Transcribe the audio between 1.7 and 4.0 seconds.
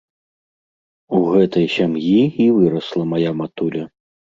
сям'і і вырасла мая матуля.